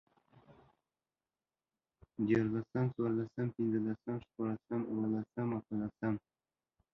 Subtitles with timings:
[2.25, 6.19] ديارلسمو، څوارلسمو، پنځلسمو، شپاړسمو، اوولسمو، اتلسمو